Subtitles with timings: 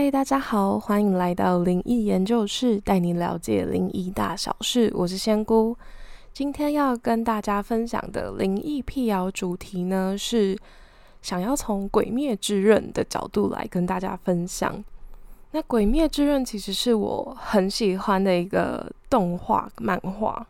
[0.00, 4.92] 嗨，大家好，欢迎来到灵异研究室，带你了解灵异大小事。
[4.94, 5.76] 我是仙姑，
[6.32, 10.56] 今天要跟大家分享的灵异辟谣主题呢，是
[11.20, 14.84] 想要从《鬼灭之刃》的角度来跟大家分享。
[15.50, 20.46] 那《鬼灭之刃》其实是我很喜欢的一个动画漫画。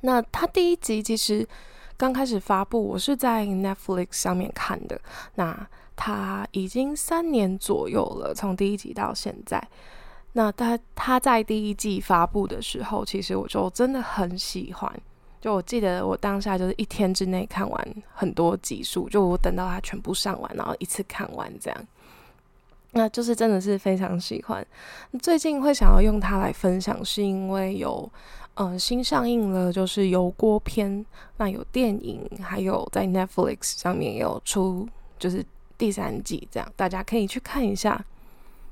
[0.00, 1.46] 那它第一集其实
[1.96, 5.00] 刚开始发布，我是在 Netflix 上面看的。
[5.36, 9.62] 那他已经三年左右了，从第一集到现在。
[10.36, 14.92] 那他他在第一季发布的时候，其实我就真的很喜欢。
[15.40, 21.86] 就我记得我当下就是一天之内看完很多集数，就我等到它全部上完，然后一次看完这样。
[22.90, 24.66] 那就是真的是非常喜欢。
[25.22, 28.10] 最近会想要用它来分享，是因为有
[28.54, 31.06] 呃新上映了，就是油锅篇。
[31.36, 35.44] 那有电影，还有在 Netflix 上面也有出，就是。
[35.84, 38.02] 第三季这样，大家可以去看一下。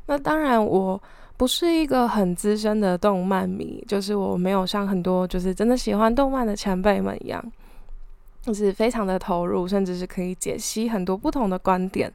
[0.06, 0.98] 那当然，我
[1.36, 7.52] 不是一个很资深的动漫迷，就是我没有像很多就是真的喜欢动漫的前辈们一样，
[8.40, 12.10] 就是非常的投入，甚至是可以解析很多不同的观点。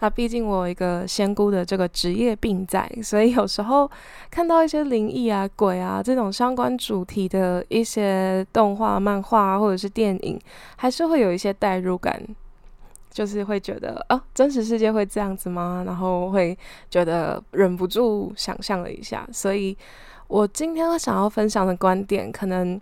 [0.00, 3.88] 那毕竟我有一个仙姑的这个职业病在，所以有时候
[4.32, 10.36] 看到一些灵异啊、鬼啊这种相关主题的一些动画、漫画或者是电影，
[10.74, 12.20] 还是会有一些代入感。
[13.10, 15.82] 就是会觉得啊，真实世界会这样子吗？
[15.84, 16.56] 然后会
[16.88, 19.28] 觉得忍不住想象了一下。
[19.32, 19.76] 所以
[20.28, 22.80] 我今天想要分享的观点，可能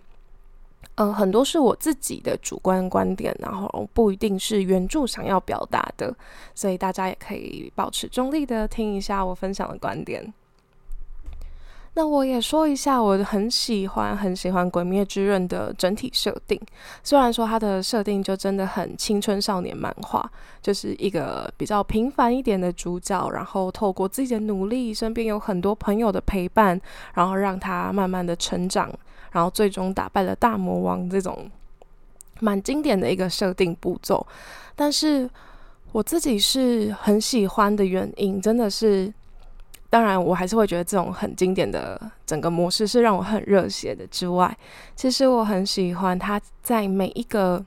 [0.95, 6.15] 呃很多是我自己的主观观点，然后不一定是原著想要表达的。
[6.53, 10.33] 所以大家也可以保持中立的听一下我分享的观点。
[11.99, 16.57] 那我也说一下，我很喜欢很喜欢《鬼灭之刃》的整体设定。
[17.03, 26.79] 虽然说它的设定就真的很青春少年漫画，就是一个比较平凡一点的主角，然后透过自己的努力，身边有很多朋友的陪伴，
[27.15, 28.89] 然后让他慢慢的成长，
[29.33, 31.51] 然后最终打败了大魔王，这种
[32.39, 34.25] 蛮经典的一个设定步骤。
[34.73, 35.29] 但是
[35.91, 39.13] 我自己是很喜欢的原因，真的是。
[39.89, 44.05] 当然，我还是会觉得这种很经典的整个模式是让我很热血的。
[44.07, 44.55] 之外，
[44.95, 47.65] 其实我很喜欢他在每一个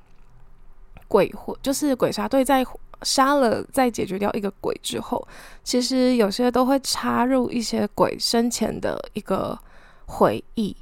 [1.09, 2.65] 鬼或就是鬼杀队在
[3.03, 5.27] 杀了在解决掉一个鬼之后，
[5.65, 9.59] 其实有些都会插入一些鬼生前的一个
[10.07, 10.77] 回忆，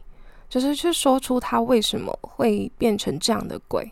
[0.46, 3.90] 就是去说出他为什么会变成这样的鬼。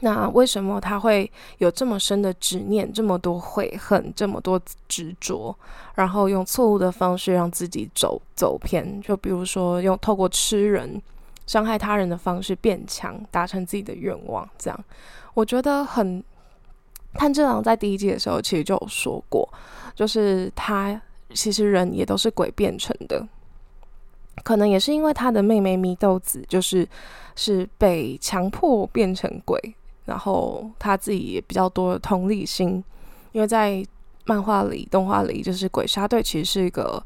[0.00, 5.56] 那为什么他会有这么深的执念，这么多悔恨，这么多执着，
[5.94, 9.00] 然后用错误的方式让自己走走偏？
[9.00, 11.00] 就比如说用透过吃人、
[11.46, 14.48] 伤害他人的方式变强，达成自己的愿望。
[14.58, 14.84] 这样，
[15.34, 16.22] 我觉得很。
[17.18, 19.48] 炭治郎在第一季的时候其实就有说过，
[19.94, 21.00] 就是他
[21.32, 23.26] 其实人也都是鬼变成的，
[24.44, 26.86] 可能也是因为他的妹妹祢豆子就是
[27.34, 29.58] 是被强迫变成鬼。
[30.06, 32.82] 然后他自己也比较多的同理心，
[33.32, 33.84] 因为在
[34.24, 37.02] 漫画里、动画里，就是鬼杀队其实是一个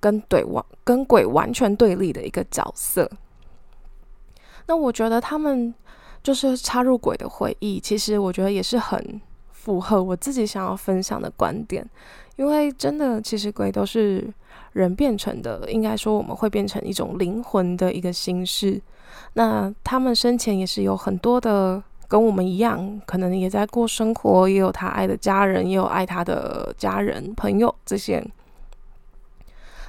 [0.00, 3.10] 跟怼完跟鬼完全对立的一个角色。
[4.66, 5.74] 那我觉得他们
[6.22, 11.84] 就是插入鬼的回忆，其实我觉得也是很符合我自己想要分享的观点，
[12.36, 14.32] 因为真的，其实鬼都是
[14.72, 18.80] 人变成的，应该说我们会变成一种灵魂的一个形式。
[19.34, 21.82] 那他们生前也是有很多的。
[22.14, 28.24] 跟我们一样，可能也在过生活，也有他爱的家人，也有爱他的家人、朋友这些。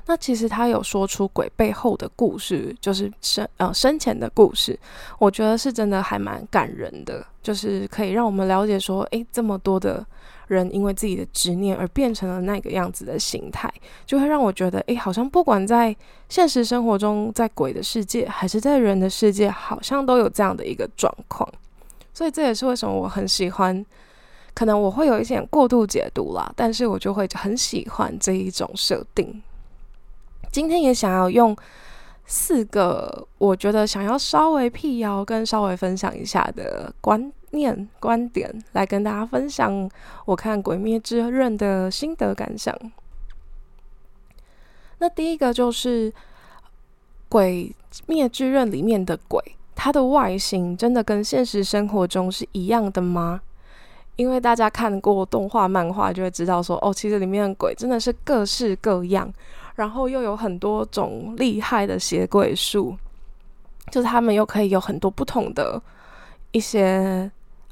[0.08, 4.76] 那其实他有说出鬼背后的故事，就是生呃生前的故事，
[5.20, 10.04] 我觉得是真的还蛮感人的，就是可以让我们了解说，诶，这么多的
[10.48, 13.72] 人因为自己的执念而变成了那个样子的形态，
[14.04, 15.96] 就会让我觉得，诶，好像不管在
[16.28, 21.48] 现实生活中，在鬼的世界，还是在人的世界，好像都有这样的一个状况。
[22.16, 23.86] 所以这也是为什么我很喜欢，
[24.54, 29.44] 可能我会有一点过度解读啦，但是我就会很喜欢这一种设定。
[30.50, 31.54] 今天也想要用
[32.26, 39.92] 四个我觉得想要稍微辟谣跟稍微分享一下的观念观点，来跟大家分享
[40.24, 42.74] 我看《鬼灭之刃》的心得感想。
[45.00, 46.10] 那第一个就是
[47.28, 47.76] 《鬼
[48.06, 49.44] 灭之刃》里面的鬼。
[49.76, 53.42] 它的外形真的跟现实生活中是一样的吗？
[54.16, 59.32] 因为大家看过动画、漫画，就会知道说，哦，其实里面的鬼真的是各式各样，
[59.76, 62.96] 然后又有很多种厉害的邪鬼术，
[63.92, 65.82] 就是他们又可以有很多不同的
[66.54, 67.30] 一些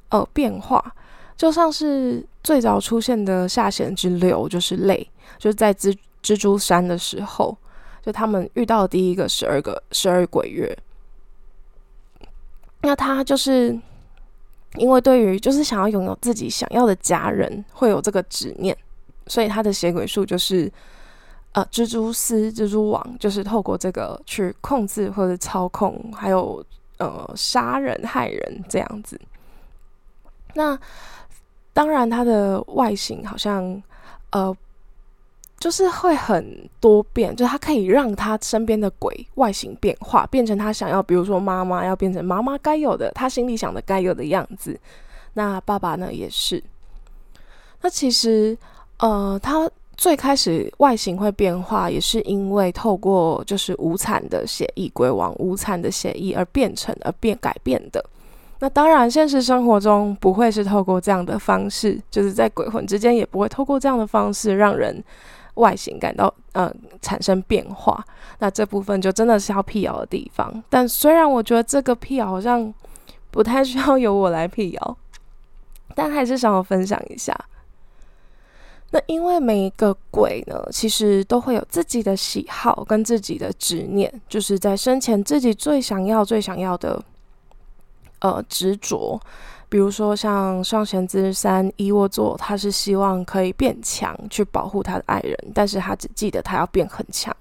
[0.10, 0.94] 呃变化。
[1.38, 7.58] 就像是最早出现的下弦之流，就是泪，就是在蜘蜘蛛山的时候，
[8.02, 10.78] 就他们遇到第一个十二个十二鬼月。
[12.84, 13.76] 那他就是
[14.76, 18.78] 因为对于就是想要拥有自己想要的家人，会有这个执念，
[19.28, 20.72] 所以他的血鬼术就是
[21.54, 26.64] 呃蜘蛛丝、蜘蛛网，就是透过这个去控制或者操控，还有
[26.98, 29.20] 呃杀人害人这样子。
[30.54, 30.78] 那
[31.74, 33.82] 当然，他的外形好像
[34.32, 34.56] 呃。
[35.64, 44.78] 就是会很多变，就是他可以让他身边的鬼外形变化，变成他想要，比如说妈妈要变成妈妈该有的，他心里想的该有的样子。
[45.36, 46.62] 那爸爸呢也是。
[47.82, 48.58] 那其实，
[48.98, 58.04] 呃，他最开始外形会变化，也是因为透过就是无惨的血意鬼王无惨的血意而变成而变改变的。
[58.60, 65.02] 那当然，现实生活中不会是透过这样的方式，就是在鬼魂之间也不会透过这样的方式让人。
[65.56, 68.04] 外形感到呃产生变化，
[68.40, 70.64] 那这部分就真的是要辟谣的地方。
[70.70, 72.74] 但虽然我觉得这个辟谣好像
[73.30, 74.98] 不太需要由我来辟谣，
[75.96, 77.38] 但还是想要分享一下。
[78.92, 87.04] 那因为每一个鬼呢，其实都会有自己的喜好跟自己的执念，就是在生前自己最想要、最想要的
[88.20, 89.20] 呃执着。
[89.74, 97.36] 比如说，像上弦之三伊沃座，他是希望可以变强，去保护他的爱人，但是他只记得他要变很强，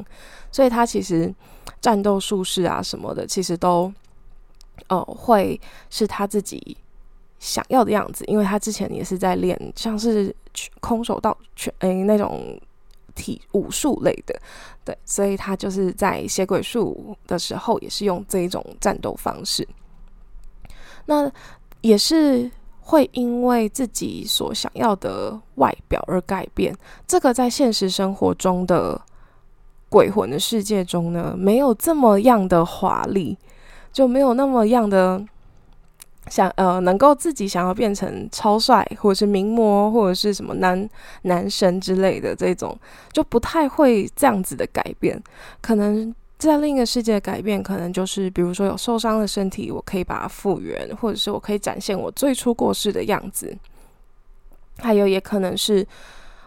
[0.50, 1.30] 所以他其实
[1.78, 3.92] 战斗术士啊什么的，其实都
[4.86, 6.74] 呃会是他自己
[7.38, 10.34] 想要的样子，因为他之前也是在练像是
[10.80, 12.58] 空手道全诶那种
[13.14, 14.34] 体武术类的，
[14.86, 19.68] 对，所以他就是在写鬼术的时候，也是用这一种战斗方式，
[21.04, 21.30] 那。
[21.82, 22.50] 也是
[22.80, 26.74] 会因为自己所想要的外表而改变。
[27.06, 29.00] 这个在现实生活中的
[29.88, 33.36] 鬼魂的世界中呢，没有这么样的华丽，
[33.92, 35.22] 就没有那么样的
[36.28, 40.88] 想呃，能够自己想要变成超帅，或者是名模，或者是什么男
[41.22, 42.76] 男神之类的这种，
[43.12, 45.22] 就不太会这样子的改变，
[45.60, 46.14] 可能。
[46.48, 53.56] 在另一个世界的改变，可能就是比如说有受伤的身体，我可以把它复原，或者是我可以展现我最初过世的样子。
[54.78, 55.86] 还有，也可能是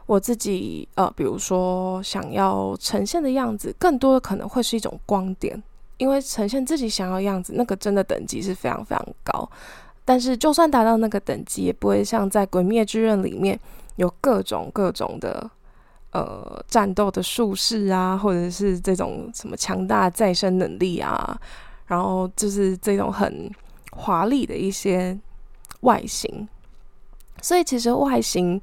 [0.06, 5.62] 我自己呃，比如说想要呈现的样子，更多的可能会是一种光点，
[5.97, 9.50] 因为呈现自己想要样子，那个真的等级是非常非常高。
[10.03, 13.59] 但是，就算达到那个等级，也不会像在《鬼灭之刃》里面
[13.95, 15.50] 有各种各种的。
[16.16, 21.38] 呃，战斗的术士啊，或者是这种什么强大再生能力啊，
[21.88, 23.52] 然后就是这种很
[23.92, 25.20] 华丽的一些
[25.82, 26.48] 外形。
[27.42, 28.62] 所以其实外形，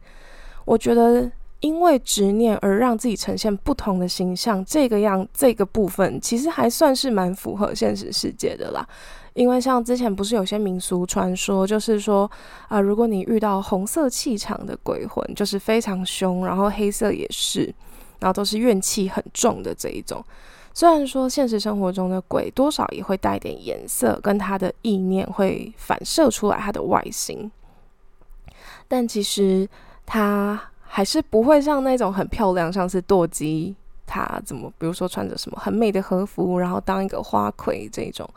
[0.65, 1.31] 我觉得
[1.63, 8.87] 因为执念而让自己呈现不同的形象，这个样这个部分其实还算是蛮符合现实世界的啦。
[9.35, 12.31] 因为像之前不是有些民俗传说，就是说
[12.69, 17.73] 啊，如果你遇到红色气场的鬼魂，就是非常凶，然后黑色也是，
[18.19, 20.23] 然后都是怨气很重的这一种。
[20.75, 27.51] 虽然说现实生活中的鬼多少也会带点颜色，跟他的意念会反射出来他的外形，
[28.89, 29.69] 但其实
[30.05, 30.61] 他
[30.95, 33.75] 还是不会像那种很漂亮，像是舵机，
[34.07, 38.29] 他怎么，比如说穿着什么很美的和服，然后当一个花魁这种。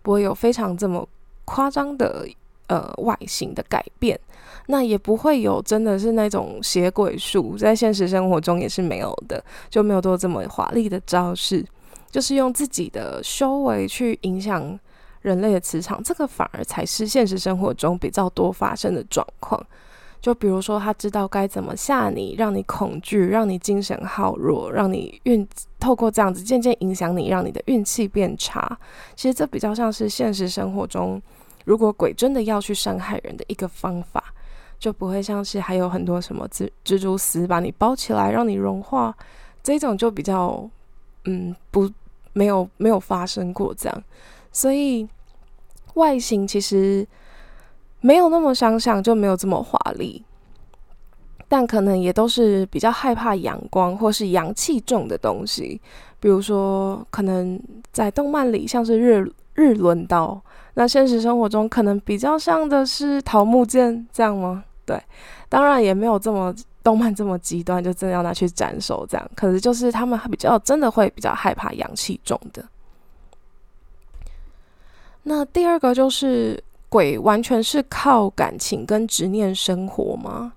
[0.00, 1.08] 不会有非常这么
[1.46, 2.28] 夸张的
[2.68, 4.20] 呃外形的改变，
[4.66, 11.66] 那也不会有真的是那种邪鬼术，在现实生活中也是没有的，就没有做这么华丽的招式，
[12.10, 14.78] 就是用自己的修为去影响
[15.22, 19.66] 人类的磁场，这个反而才是现实生活中比较多发生的状况。
[20.24, 25.46] 就比如说，他知道该怎么吓你，让你恐惧，让你精神耗弱，让你运
[25.78, 28.78] 透过这样子渐渐影响你，让你的运气变差。
[29.14, 31.20] 其实这比较像是现实生活中，
[31.66, 34.32] 如果鬼真的要去伤害人的一个方法，
[34.78, 39.14] 就不会像是还有很多什么蜘蜘蛛丝把你包起来，让你融化
[39.62, 40.66] 这种，就比较
[41.26, 41.86] 嗯不
[42.32, 44.02] 没有没有发生过这样。
[44.50, 45.06] 所以
[45.96, 47.06] 外形其实。
[48.04, 50.22] 没有那么想想，就没有这么华丽，
[51.48, 55.80] 但可能也都是比较害怕阳光或是阳气重的东西。
[56.20, 57.58] 比如说，可能
[57.92, 60.38] 在动漫里像是日日轮刀，
[60.74, 64.62] 那现实生活中可能比较像的是桃木剑，这样吗？
[64.84, 65.02] 对，
[65.48, 69.30] 当然也没有这么动漫这么极端，就真的要拿去斩首这样。
[69.34, 72.62] 可是就是他们比较真的会比较害怕阳气重的。
[75.22, 76.62] 那第二个就是。
[76.94, 80.52] 鬼完全是靠感情跟执念生活吗？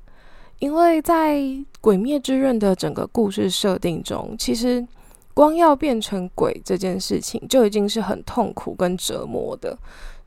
[0.59, 1.33] 因为在
[1.81, 4.87] 《鬼灭之刃》的整个故事设定中，其实
[5.33, 9.75] 光要变成鬼这件事情就已经是很痛苦跟折磨的。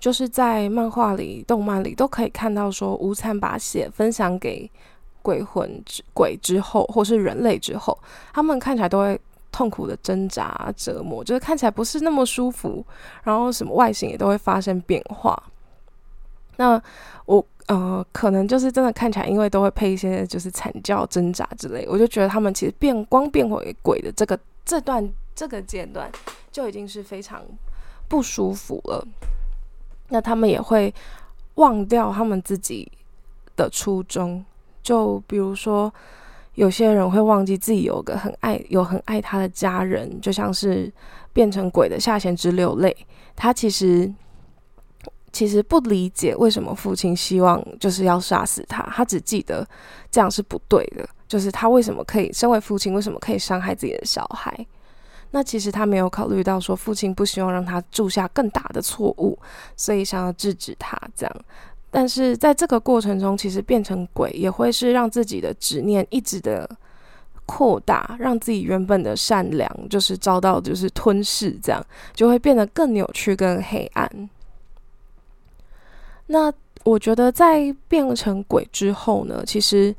[0.00, 4.68] 就是在漫画里、动漫里都可以看到，说无惨把血分享给
[5.22, 7.96] 鬼魂之鬼之后，或是人类之后，
[8.34, 9.16] 他们看起来都会
[9.52, 12.84] 痛苦的挣扎折磨，就是看起来不是那么舒服，
[13.22, 15.40] 然后什么外形也都会发生变化。
[16.60, 16.80] 那
[17.24, 17.42] 我。
[17.66, 26.10] 呃，可能就是真的看起来，因为都会配一些就是惨叫、挣扎之类，我就觉得他们其实变光变回鬼的这个这段这个阶段
[26.50, 27.40] 就已经是非常
[28.08, 29.06] 不舒服了。
[30.08, 30.92] 那他们也会
[31.54, 32.90] 忘掉他们自己
[33.54, 34.44] 的初衷，
[34.82, 35.94] 就比如说
[36.56, 40.92] 有些人会忘记自己有个很爱有很爱他的家人，就像是
[41.32, 42.96] 变成鬼的下弦之流泪，
[43.36, 44.12] 他其实。
[45.32, 49.66] 其实不理解为什么父亲希望就是要杀死他，他只记得
[50.10, 51.08] 这样是不对的。
[51.28, 54.66] 就是他为什么可以身为父亲，为什么可以伤害自己的小孩？
[55.30, 59.38] 那其实他没有考虑到说父亲不希望让他铸下更大的错误，
[59.76, 61.37] 所以想要制止他这样。
[61.92, 66.68] 但是在这个过程中，其实变成鬼也会是让自己的执念一直的
[67.46, 71.80] 扩大，让自己原本的善良就是遭到就是吞噬，这样
[72.12, 74.30] 就会变得更扭曲、更黑暗。
[76.32, 76.52] 那
[76.84, 79.94] 我觉得在变成鬼之后呢，其实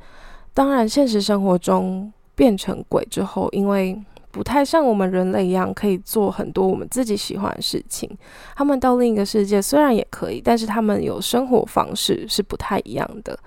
[0.54, 8.10] 当然现实生活中变成鬼之后，因为不太像我们人类一样可以做很多我们自己喜欢的事情，
[8.56, 13.38] 他们到另一个世界虽然也可以，但是他们有生活方式是不太一样的。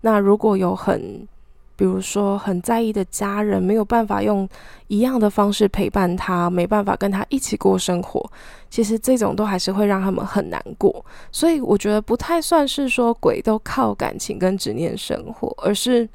[0.00, 1.28] 那如果有很
[1.74, 4.48] 比如说，很在意的家人没有办法用
[4.88, 8.24] 一样的方式陪伴他，没办法跟他一起过生活，
[8.70, 11.04] 其实这种都还是会让他们很难过。
[11.30, 16.08] 所以我觉得不太算是说鬼都靠感情跟执念生活，而是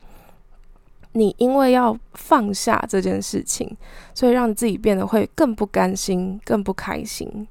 [1.13, 3.75] 你因为要放下这件事情，
[4.13, 7.47] 所以让自己变得会更不甘心、更不开心。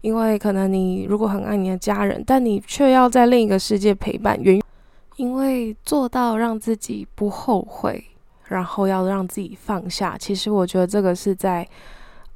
[0.00, 4.36] 因为可能你如果很爱你的家人，但你却要在另一个世界陪伴，
[5.16, 8.02] 因为做到让自己不后悔，
[8.46, 11.68] 然后要让自己放下，其实我觉得这个是在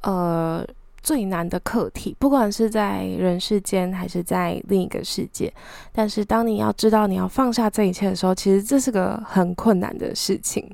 [0.02, 0.64] 呃
[1.02, 5.52] 最难的课题，不管是在人世间还是在另一个世界。
[5.92, 10.70] 但是当你要知道你要放下这一切的时候，其实这是个很困难的事情。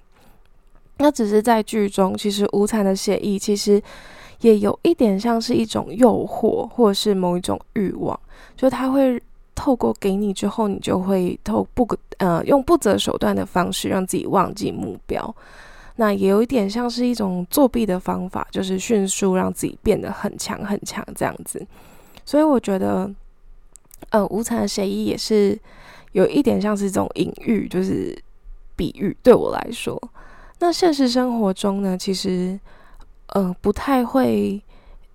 [0.99, 3.83] 那只是在剧中，其实无惨的写意其实
[4.41, 8.19] 也有一点像是一种诱惑，或者是某一种欲望，
[8.57, 9.23] 就他会。
[9.55, 11.87] 透过给你之后，你就会透不
[12.19, 15.35] 呃用不择手段的方式让自己忘记目标。
[15.97, 21.65] 那也有一点像是一种作弊的方法，就是迅速让自己变得很强很强这样子。
[22.25, 23.11] 所以我觉得，
[24.11, 25.59] 呃，无产的协议也是
[26.13, 28.17] 有一点像是这种隐喻，就是
[28.75, 29.15] 比喻。
[29.23, 30.01] 对我来说，
[30.61, 32.59] 那现实生活中呢，其实
[33.29, 34.63] 呃不太会。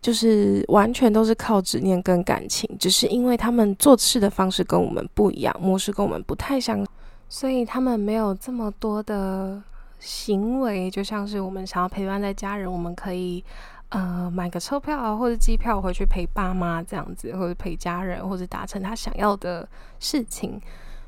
[0.02, 6.86] 就是完全都是靠执念跟感情，只是因为他们做事的方式跟我们不一样，模式跟我们不太相，
[7.28, 9.62] 所以他们没有这么多的
[10.00, 10.90] 行为。
[10.90, 13.44] 就像是我们想要陪伴在家人，我们可以
[13.90, 19.68] 呃买个车票啊，或者机票回去陪爸妈这样子，或者陪家人，或者达成他想要的
[20.00, 20.62] 事情。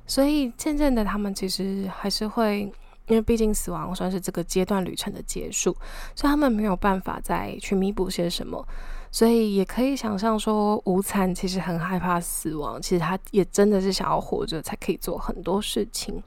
[0.05, 2.71] 所以渐渐的，他们其实还是会。
[3.09, 5.75] 因为毕竟死亡算是这个阶段旅程的结束，
[6.15, 8.63] 所以他们没有办法再去弥补些什么，
[9.11, 16.21] 所以也可以想象说，无惨其实很害怕死亡，其实他也真的是想要活着才可以做很多事情，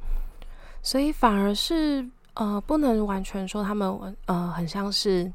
[0.82, 5.32] 所以反而是呃不能完全说他们呃很像是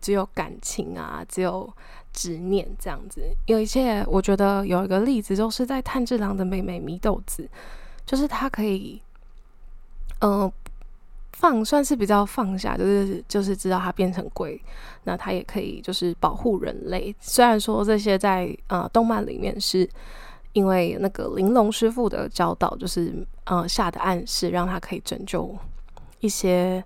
[0.00, 1.68] 只有感情啊，只有
[2.12, 3.20] 执念这样子。
[3.46, 7.50] 有一些我觉得有一个例子，就是在炭治郎的妹妹祢豆子，
[8.06, 9.02] 就是她可以
[10.20, 10.52] 嗯。
[11.36, 14.60] 放算是比较放下，就是就是知道它变成鬼，
[15.02, 17.14] 那它也可以就是保护人类。
[17.20, 19.88] 虽然说这些在呃动漫里面是
[20.52, 23.12] 因为那个玲珑师傅的教导，就是
[23.44, 25.54] 呃下的暗示，让他可以拯救
[26.20, 26.82] 一些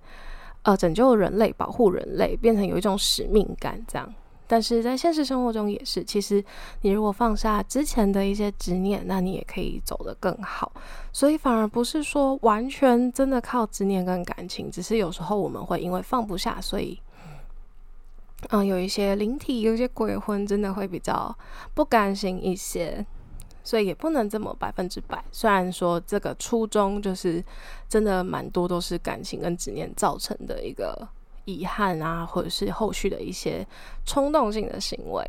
[0.63, 4.15] 呃拯救人类、保护人类，变成有一种使命感这样。
[4.51, 6.43] 但是在现实生活中也是，其实
[6.81, 10.73] 你如果放下之前的一些执念，那你也可以走得更好。
[11.13, 16.99] 所以反而不是说完全真的靠执念跟感情，只是有时候我们会因为放不下，所以
[18.49, 21.37] 嗯，有一些灵体、有一些鬼魂真的会比较
[21.75, 23.05] 不甘心一些，
[23.63, 25.23] 所以也不能这么百分之百。
[25.31, 27.45] 虽然说这个初衷就是
[27.87, 31.07] 真的蛮多都是感情跟执念造成的一个。
[31.49, 33.67] 遗憾啊，或者是后续的一些
[34.05, 35.25] 冲动性的行为。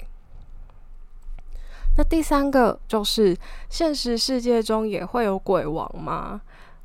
[1.97, 3.35] 那第三个就是
[3.69, 6.41] 现实世界中也会有鬼王吗？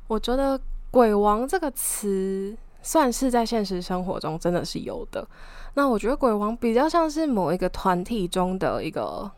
[0.07, 5.27] 我觉得“鬼王”这个词算是在现实生活中真的是有的。
[5.73, 9.29] 那我觉得鬼王比较像是某一个团体中的一个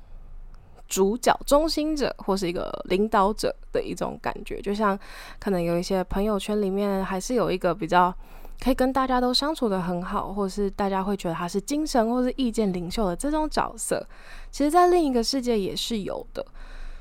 [0.88, 4.62] 主角、中心者，或是一个领导者的一种感觉。
[4.62, 4.98] 就像
[5.40, 8.14] 可能有一些朋友圈里面还是有一个比较
[8.62, 14.06] 可以跟大家都相处的很好，或者是大家会觉得他是精神或是意见领袖的这种角色，
[14.52, 16.46] 其实在另一个世界也是有的。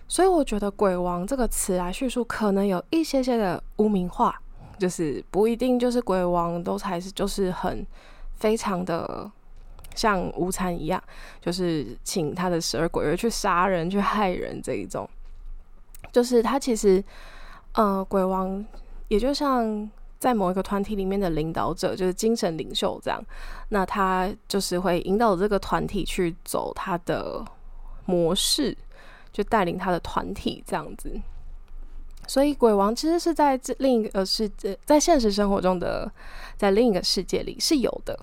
[0.08, 4.40] 所以我觉得“鬼王”这个词来叙述，可能有一些些的污名化，
[4.78, 7.84] 就是不一定就是鬼王都才是，就是很
[8.34, 9.28] 非常的
[9.96, 11.02] 像无惨一样，
[11.40, 15.08] 就是请他的十二鬼月去杀人、去害人这一种。
[16.12, 17.02] 就是他其实，
[17.72, 18.64] 呃，鬼王
[19.08, 23.24] 也就像在某一个团体里面的领导者，就是精神领袖这样。
[23.68, 27.44] 那他就是会引导这个团体去走他的
[28.04, 28.76] 模式。
[29.32, 31.12] 就带领他的团体这样子，
[32.26, 36.10] 所以鬼王其实是在这另一个世界，在现实生活中的，
[36.56, 38.18] 在另一个世界里是有的。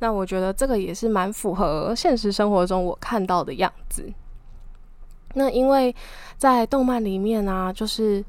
[0.00, 4.12] 那我觉得这个也是蛮符合现实生活中我看到的样子。
[5.34, 5.94] 那因为
[6.36, 8.24] 在动漫里面呢，就是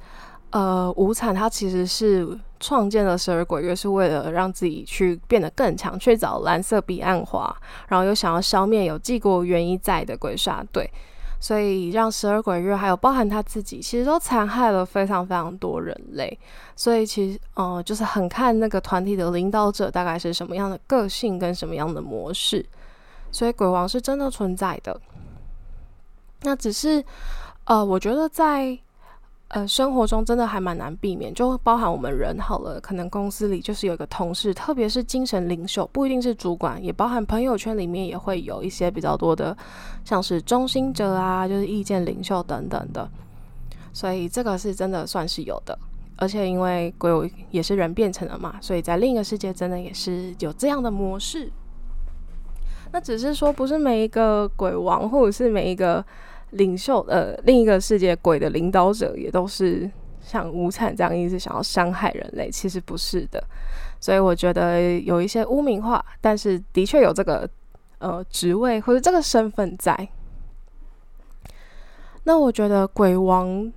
[0.51, 7.55] 呃，无惨他其实是创建了十二鬼月，是为了让自己去变得更强，去找蓝色彼岸花，
[7.87, 10.89] 然后又想要消灭有纪国原因在的鬼杀队。
[11.39, 16.39] 所以让十二鬼月还有包含他自己，其实都残害了非常非常多人类。
[16.75, 22.65] 所以其实，呃，就是很看那个团体的领导者大概是什么样的个性跟什么样的模式。
[23.31, 24.99] 所以鬼王是真的存在的。
[26.41, 27.05] 那只是，
[27.65, 28.79] 呃，我觉得在。
[29.49, 39.55] 呃，生活中真的还蛮难避免，就包含我们人好了，可能公司里就是有一个同事，特别是精神领袖，不一定是主管，也包含朋友圈里面也会有一些比较多的，
[40.03, 43.09] 像是中心者啊，就是意见领袖等等的，
[43.93, 45.79] 所以这个是真的算是有的，
[46.17, 51.49] 而且因为鬼也是人变成的嘛，所以在另一个世界真的也是有这样的模式，
[52.91, 56.03] 那只是说不是每一个鬼王或者是每一个。
[56.51, 59.89] 领袖呃，另一个世界鬼的领导者也都是
[60.21, 63.43] 像无产这样一直想要伤害人类，其实不是的。
[63.99, 67.49] 所以我觉得有一些污名化，但是的确有这个
[67.99, 70.07] 呃职位或者这个身份在。
[72.23, 73.71] 那我觉得鬼王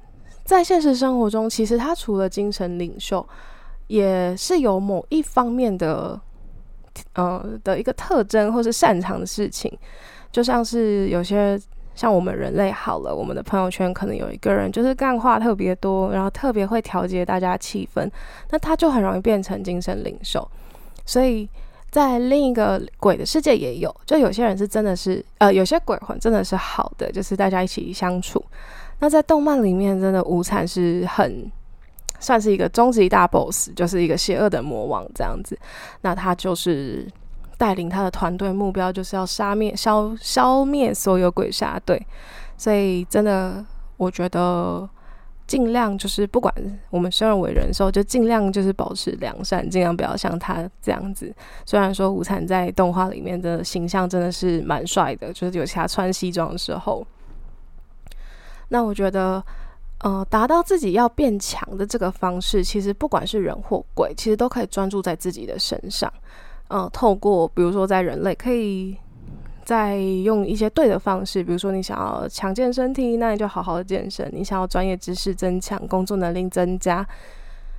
[0.45, 3.27] 在现实生活中，其实他除了精神领袖，
[3.89, 6.21] 也是有某一方面的
[7.15, 9.77] 呃的一个特征或是擅长的事情，
[10.31, 11.61] 就像是有些。
[12.01, 18.11] 像我们人类好了，我们的朋友圈可能有一个人就是干话特别多，然后特别会调节大家气氛，
[18.49, 20.41] 那他就很容易变成精神领袖。
[21.05, 21.47] 所以
[21.91, 28.43] 在另一个鬼的世界也有，就有些人是真的是，呃，有些鬼魂真的是好的，就是大家一起相处。
[29.01, 31.53] 那在动漫里面，真的无惨是很
[32.19, 35.55] 算是一个终极大 boss，就是一个邪恶的魔王这样子。
[36.01, 37.07] 那他就是。
[37.61, 42.01] 带领他的团队，目标就是要杀灭、消消灭所有鬼杀队。
[42.57, 43.63] 所以，真的，
[43.99, 44.89] 我觉得
[45.47, 46.55] 尽量就是不管
[46.89, 51.31] 我们生而为人的时候，就尽量就是保持良善，尽量不要像他这样子。
[51.67, 57.07] 虽然说无惨在动画里面的形象真的是蛮帅的，就是有他穿西装的时候。
[58.69, 59.45] 那我觉得，
[59.99, 66.11] 呃，达到自己要变强的这个方式，其实不管是人或鬼，其实都可以专注在自己的身上。
[66.71, 68.97] 呃，透过比如说在人类，可以
[69.65, 77.05] 再用一些对的方式，比如说你想要强健身体，那你就好好的健身；你想要专业知识增强，工作能力增加，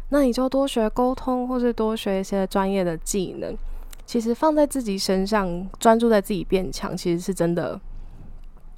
[0.10, 3.56] 那你就多学沟通，或是多学一些专业的技能。
[4.06, 7.80] 其实放在自己身上，专注在自己变强，其实是真的，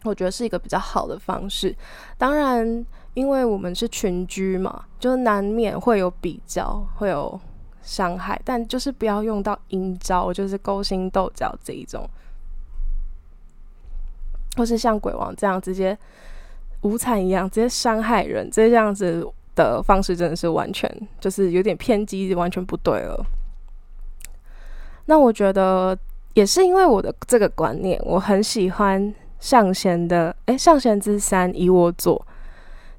[0.04, 1.76] 我觉得是一个比较好的方式。
[2.19, 7.41] 当然，因为我们是群居嘛，就难免会有比较，会有。
[7.84, 12.10] 伤害，但就是不要用到阴招，就是勾心斗角这一种，
[14.56, 15.98] 或是像鬼王这样直接
[16.82, 23.26] 无惨一样直接伤害人，这样子的方式真的是完全就是有点偏激，完全不对了。
[25.06, 25.98] 那我觉得
[26.34, 32.26] 也是因为我的这个观念，我很喜欢上弦的，诶，上弦之三以我做。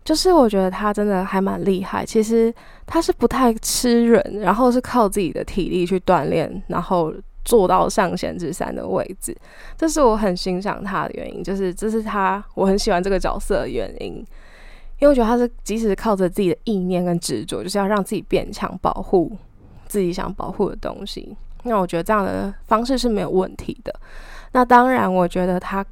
[0.05, 2.53] 就是我觉得他真的还蛮厉害，其实
[2.87, 7.13] 他是不太吃人，然后是靠自己的体力去锻炼，然后
[7.45, 9.37] 做到上弦之三的位置，
[9.77, 14.17] 这是我很欣赏他的原因，就是这是他我很喜欢这个角色的原因，
[14.99, 19.33] 因为我觉得他是即使靠着自己的意念跟执着，就是要让自己变强，保护
[19.87, 23.95] 自己想保护的东西，那我觉得这样的方式是没有问题的。
[24.53, 25.85] 那当然，我觉得他。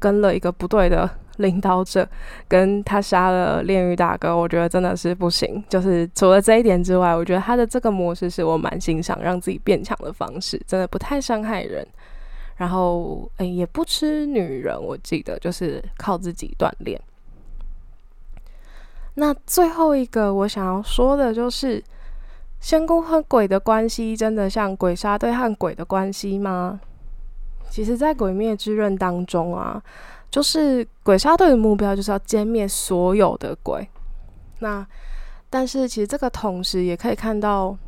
[0.00, 2.08] 跟了一个不对的领导者，
[2.46, 5.62] 跟他杀了炼狱大哥，我觉得真的是不行。
[5.68, 11.86] 就是除了这一点之外，我觉得他的这个模式是我蛮欣赏，让自己变强的方式，真的不太伤害人。
[12.56, 17.00] 然后，诶，也不吃女人，我记得就是靠自己锻炼。
[19.14, 21.82] 那最后一个我想要说的就是，
[22.60, 26.80] 仙姑和鬼的关系真的像鬼杀队和鬼的关系吗？
[27.70, 29.82] 其实，在《鬼灭之刃》当中啊，
[30.34, 33.88] 就是鬼杀队的目标就是要歼灭所有的鬼。
[34.58, 34.84] 那
[35.48, 37.78] 但是，其实这个同时也可以看到。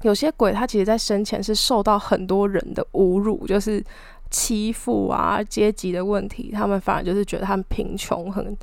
[0.00, 3.84] 有些鬼，他其实在生前是受到很多人的侮辱，就是
[4.30, 8.56] 欺负啊，阶级的问题，他们反而就是觉得他们贫穷，很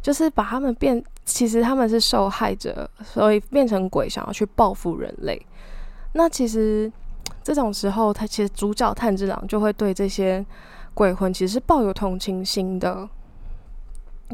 [0.00, 5.38] 就是把他们变，其实他们是受害者，所以变成鬼，想要去报复人类。
[6.14, 6.90] 那其实
[7.42, 10.42] 这种时候，他其实主角炭治郎就会对这些
[11.00, 13.08] 鬼魂其实是抱有同情心的。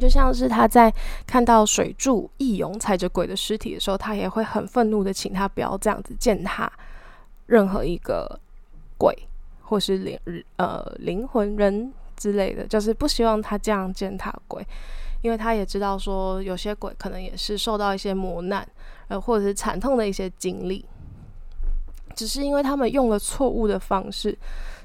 [0.00, 0.92] 就像是他在
[1.24, 6.70] 看到水柱义勇踩着鬼的尸体的时候，他也会很愤怒的请他不要这样子践踏
[7.46, 8.40] 任何一个
[8.98, 9.16] 鬼
[9.62, 10.18] 或是灵
[10.56, 14.66] 呃灵魂人之类的，就是不希望他这样践踏鬼，
[15.22, 18.66] 因为他也知道说有些鬼可能也是受到一些磨难
[19.06, 20.84] 呃或者是惨痛的一些经历，
[22.16, 24.36] 只是因为他们用了错误的方式。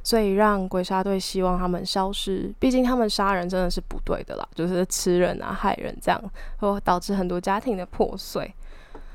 [0.04, 6.20] 所以让鬼杀队希望他们消失，毕竟他们杀人真的是不对的啦，就是吃人啊、害人这样，
[6.58, 8.52] 会导致很多家庭的破碎。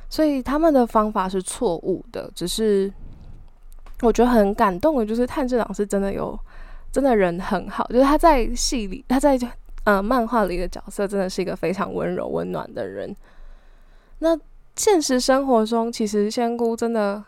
[0.08, 2.30] 所以他们的方法是错误的。
[2.34, 2.92] 只是
[4.02, 6.38] 我觉得很感动的，就是炭治郎是真的有，
[6.92, 9.36] 真的人很好，就是他在戏里，他在
[9.82, 13.14] 呃漫画里的角色真的是一个非常温柔、温暖的人。
[14.20, 14.38] 那
[14.76, 17.24] 现实生活中，其实仙姑真的。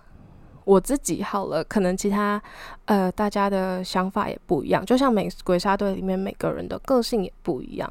[0.68, 2.38] 我自己好了，可能其他
[2.84, 7.90] 呃大家的想法也不一样，就像美鬼杀队里面每个人的个性也不一样。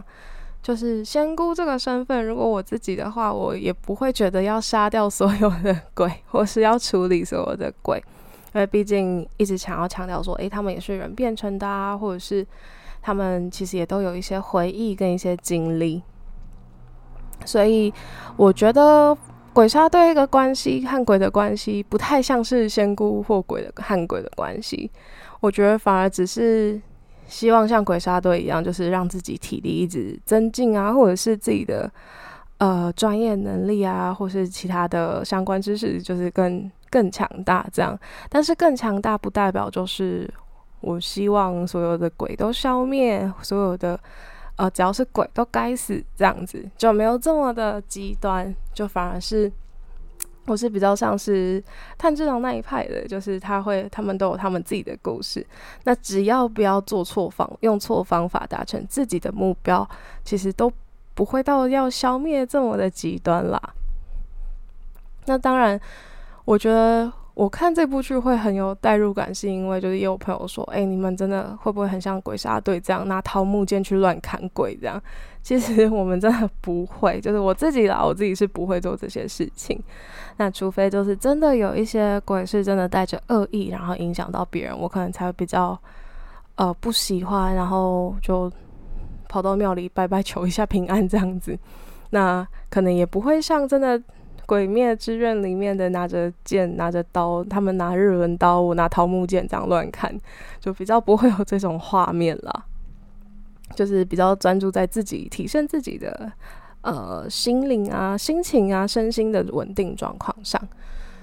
[0.61, 7.97] 就是仙姑这个身份，如果我自己的话，我也不会觉得要杀掉所有的鬼， 或是要处理所有的鬼，
[8.53, 12.45] 因为毕竟一直想要强调说，诶，他们也是人变成的啊，或者是
[13.01, 16.03] 他们其实也都有一些回忆跟一些经历，
[17.43, 17.91] 所以
[18.35, 19.17] 我觉得。
[19.57, 24.87] 鬼杀队一个关系和鬼的关系不太像是仙姑或鬼的和鬼的关系，
[25.39, 26.79] 我觉得反而只是
[27.25, 31.91] 希望像鬼杀队一样，就是让自己体力一直增进啊，或者是自己的
[32.59, 37.99] 呃专业能力啊，或是其他的相关知识，就是更更强大这样。
[38.29, 40.31] 但是更强大不代表就是
[40.81, 43.99] 我希望所有的鬼都消灭，所有的。
[44.57, 49.51] 呃，只要是鬼都该死，这样子就没有这么的极端，就反而是
[50.47, 51.63] 我是比较像是
[51.97, 55.45] 炭治郎那一派的，就是他会他们都有他们自己的故事，
[55.83, 59.87] 那只要不要做错方，用错方法达成自己的目标，
[60.23, 60.71] 其实都
[61.13, 63.61] 不会到要消灭这么的极端啦。
[65.25, 65.79] 那当然，
[66.45, 67.11] 我觉得。
[67.37, 74.99] 我看这部剧会很有代入感，是因为就是也有朋友说，哎，你们真的会不会很像鬼杀队这样拿桃木剑去乱砍鬼这样？
[75.43, 79.79] 其实我们真的不会，就是我自己啦，我自己是不会做这些事情。
[80.37, 85.79] 那除非就是真的有一些鬼是真的带着恶意，然后影响到别人，我可能才会比较
[86.55, 88.51] 呃不喜欢，然后就
[89.29, 91.55] 跑到庙里拜拜求一下平安这样子。
[92.09, 93.99] 那可能也不会像真的。
[94.47, 100.19] 《鬼灭之刃》里面的拿着剑、拿着刀，他们拿日轮刀，我拿桃木剑这样乱砍，
[100.59, 102.65] 就比较不会有这种画面了。
[103.75, 106.31] 就是比较专注在自己提升自己的
[106.81, 110.59] 呃心灵啊、心情啊、身心的稳定状况上。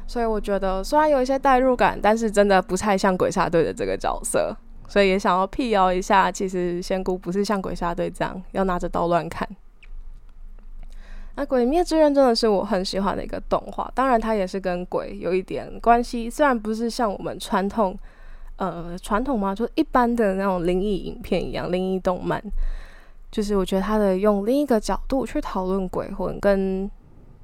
[0.07, 4.55] 所以我觉得虽然有一些代入感，但是真的不太像鬼杀队的这个角色。
[4.87, 9.49] 所以也想要辟谣一下，其实仙姑不是像鬼杀队这样要拿着刀乱砍。
[11.37, 17.99] 那《鬼灭之刃》真的是我很喜欢的一个动画，当然它也是跟鬼有一点关系，虽然不是像我们传统，
[18.57, 22.41] 呃，传统嘛，就一般的那种灵异影片一样，灵异动漫，
[23.33, 26.89] 就是我觉得它的用另一个角度去讨论鬼魂跟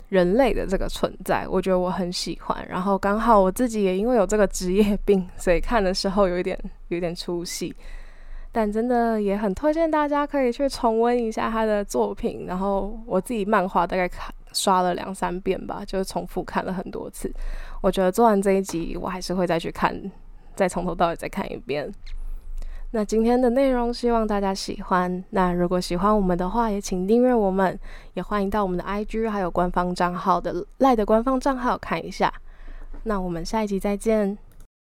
[0.08, 2.64] 人类的这个存在，我觉得我很喜欢。
[2.68, 6.56] 然后刚好我自己也因为有这个职业病，所以看的时候有一点
[6.88, 7.74] 有点出戏。
[8.52, 17.32] 但真的也很推荐大家可以去重温一下他的作品，然后我自己漫画大概看刷了两三遍吧，就是重复看了很多次。
[17.80, 20.10] 我觉得做完这一集，我还是会再去看，
[20.56, 21.92] 再从头到尾再看一遍。
[22.92, 25.22] 那今天的内容希望大家喜欢。
[25.30, 27.78] 那如果喜欢我们的话，也请订阅我们，
[28.14, 32.32] 也欢迎到我们的 IG 还有官方账号的赖的官方账号看一下。
[33.04, 34.36] 那我们下一集再见。